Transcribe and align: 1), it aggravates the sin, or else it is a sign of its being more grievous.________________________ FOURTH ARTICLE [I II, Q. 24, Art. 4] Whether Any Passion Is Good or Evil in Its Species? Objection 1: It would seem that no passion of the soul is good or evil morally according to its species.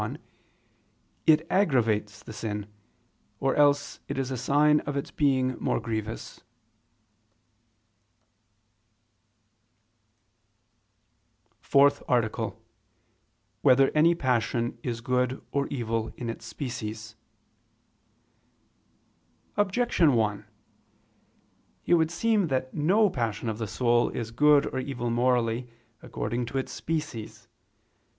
1), 0.01 0.17
it 1.27 1.45
aggravates 1.51 2.23
the 2.23 2.33
sin, 2.33 2.65
or 3.39 3.53
else 3.55 3.99
it 4.07 4.17
is 4.17 4.31
a 4.31 4.35
sign 4.35 4.79
of 4.79 4.97
its 4.97 5.11
being 5.11 5.55
more 5.59 5.79
grievous.________________________ 5.79 6.39
FOURTH 11.61 12.01
ARTICLE 12.07 12.45
[I 12.45 12.47
II, 12.47 12.53
Q. 12.53 12.59
24, 12.59 12.67
Art. 12.73 13.61
4] 13.61 13.61
Whether 13.85 13.91
Any 13.95 14.15
Passion 14.15 14.79
Is 14.81 15.01
Good 15.01 15.39
or 15.51 15.67
Evil 15.67 16.11
in 16.17 16.31
Its 16.31 16.45
Species? 16.45 17.15
Objection 19.55 20.15
1: 20.15 20.45
It 21.85 21.93
would 21.93 22.09
seem 22.09 22.47
that 22.47 22.73
no 22.73 23.07
passion 23.11 23.47
of 23.49 23.59
the 23.59 23.67
soul 23.67 24.09
is 24.09 24.31
good 24.31 24.65
or 24.65 24.79
evil 24.79 25.11
morally 25.11 25.69
according 26.01 26.47
to 26.47 26.57
its 26.57 26.71
species. 26.71 27.47